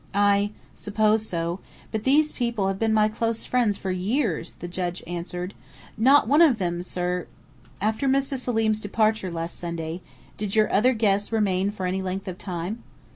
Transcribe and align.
"I 0.15 0.49
suppose 0.73 1.27
so. 1.27 1.59
But 1.91 2.05
these 2.05 2.31
people 2.31 2.69
have 2.69 2.79
been 2.79 2.91
my 2.91 3.07
close 3.07 3.45
friends 3.45 3.77
for 3.77 3.91
years," 3.91 4.53
the 4.53 4.67
judge 4.67 5.03
answered. 5.05 5.53
"Not 5.95 6.27
one 6.27 6.41
of 6.41 6.57
them, 6.57 6.81
sir" 6.81 7.27
"After 7.81 8.07
Mrs. 8.07 8.39
Selim's 8.39 8.81
departure 8.81 9.29
last 9.29 9.59
Sunday, 9.59 10.01
did 10.37 10.55
your 10.55 10.71
other 10.73 10.93
guests 10.93 11.31
remain 11.31 11.69
for 11.69 11.85
any 11.85 12.01
length 12.01 12.27
of 12.27 12.39
time?" 12.39 12.81